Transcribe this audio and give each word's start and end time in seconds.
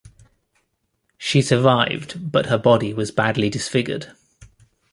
She 1.19 1.43
survived 1.43 2.31
but 2.31 2.47
her 2.47 2.57
body 2.57 2.91
was 2.91 3.11
badly 3.11 3.51
disfigured. 3.51 4.13